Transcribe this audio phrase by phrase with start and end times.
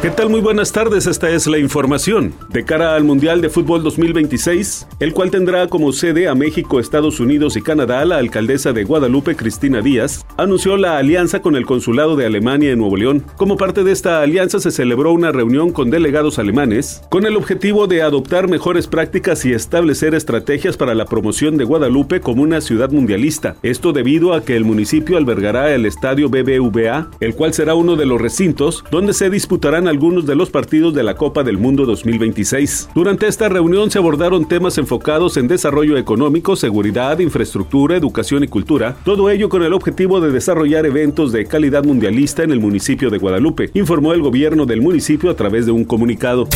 [0.00, 0.30] ¿Qué tal?
[0.30, 2.32] Muy buenas tardes, esta es la información.
[2.50, 7.18] De cara al Mundial de Fútbol 2026, el cual tendrá como sede a México, Estados
[7.18, 12.14] Unidos y Canadá, la alcaldesa de Guadalupe, Cristina Díaz, anunció la alianza con el Consulado
[12.14, 13.24] de Alemania en Nuevo León.
[13.36, 17.88] Como parte de esta alianza se celebró una reunión con delegados alemanes con el objetivo
[17.88, 22.92] de adoptar mejores prácticas y establecer estrategias para la promoción de Guadalupe como una ciudad
[22.92, 23.56] mundialista.
[23.64, 28.06] Esto debido a que el municipio albergará el estadio BBVA, el cual será uno de
[28.06, 32.90] los recintos donde se disputarán algunos de los partidos de la Copa del Mundo 2026.
[32.94, 38.96] Durante esta reunión se abordaron temas enfocados en desarrollo económico, seguridad, infraestructura, educación y cultura,
[39.04, 43.18] todo ello con el objetivo de desarrollar eventos de calidad mundialista en el municipio de
[43.18, 46.46] Guadalupe, informó el gobierno del municipio a través de un comunicado.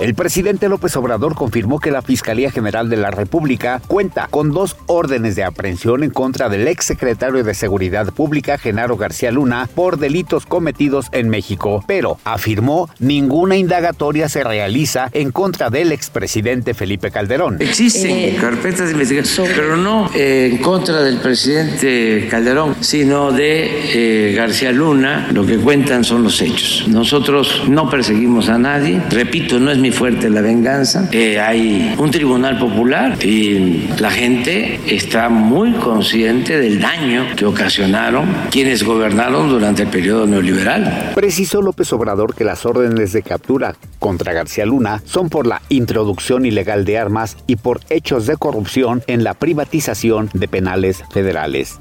[0.00, 4.78] El presidente López Obrador confirmó que la Fiscalía General de la República cuenta con dos
[4.86, 10.46] órdenes de aprehensión en contra del exsecretario de Seguridad Pública, Genaro García Luna, por delitos
[10.46, 17.58] cometidos en México, pero afirmó ninguna indagatoria se realiza en contra del expresidente Felipe Calderón.
[17.60, 24.30] Existen eh, carpetas de investigación, pero no eh, en contra del presidente Calderón, sino de
[24.30, 25.28] eh, García Luna.
[25.30, 26.88] Lo que cuentan son los hechos.
[26.88, 29.02] Nosotros no perseguimos a nadie.
[29.10, 31.08] Repito, no es mi fuerte la venganza.
[31.12, 38.26] Eh, hay un tribunal popular y la gente está muy consciente del daño que ocasionaron
[38.50, 41.12] quienes gobernaron durante el periodo neoliberal.
[41.14, 46.46] Precisó López Obrador que las órdenes de captura contra García Luna son por la introducción
[46.46, 51.78] ilegal de armas y por hechos de corrupción en la privatización de penales federales.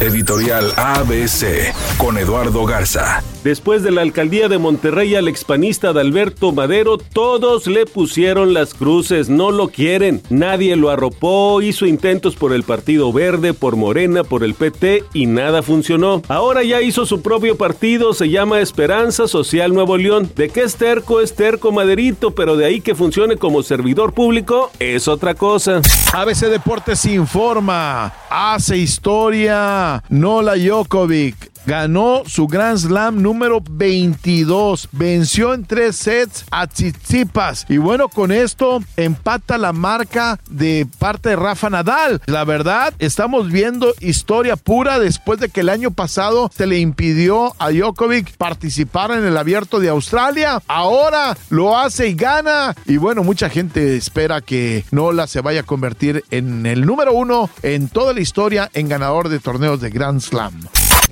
[0.00, 3.22] Editorial ABC con Eduardo Garza.
[3.42, 6.98] Después de la alcaldía de Monterrey al expanista de Alberto Madero,
[7.46, 10.20] todos le pusieron las cruces, no lo quieren.
[10.30, 15.26] Nadie lo arropó, hizo intentos por el Partido Verde, por Morena, por el PT y
[15.26, 16.22] nada funcionó.
[16.26, 20.28] Ahora ya hizo su propio partido, se llama Esperanza Social Nuevo León.
[20.34, 21.20] ¿De qué es terco?
[21.20, 25.82] Es terco Maderito, pero de ahí que funcione como servidor público es otra cosa.
[26.12, 34.88] ABC Deportes informa, hace historia, Nola Jokovic ganó su Grand Slam número 22.
[34.92, 37.66] Venció en tres sets a Tsitsipas.
[37.68, 42.22] Y bueno, con esto empata la marca de parte de Rafa Nadal.
[42.26, 47.54] La verdad, estamos viendo historia pura después de que el año pasado se le impidió
[47.58, 50.62] a Djokovic participar en el abierto de Australia.
[50.68, 52.74] Ahora lo hace y gana.
[52.86, 57.50] Y bueno, mucha gente espera que Nola se vaya a convertir en el número uno
[57.62, 60.52] en toda la historia en ganador de torneos de Grand Slam.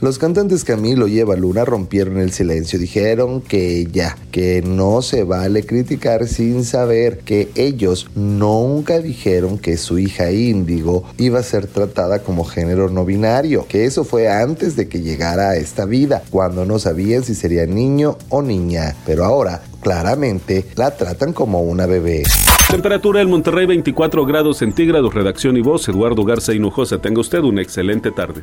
[0.04, 5.24] Los cantantes Camilo y Eva Luna rompieron el silencio, dijeron que ya, que no se
[5.24, 11.68] vale criticar sin saber que ellos nunca dijeron que su hija Índigo iba a ser
[11.68, 16.22] tratada como género no binario, que eso fue antes de que llegara a esta vida,
[16.28, 21.86] cuando no sabían si sería niño o niña, pero ahora claramente la tratan como una
[21.86, 22.24] bebé.
[22.68, 26.98] Temperatura en Monterrey 24 grados centígrados, redacción y voz Eduardo Garza Hinojosa.
[26.98, 28.42] Tenga usted una excelente tarde.